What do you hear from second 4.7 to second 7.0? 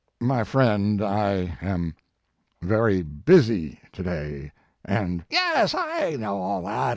and" "Yes, I know all that.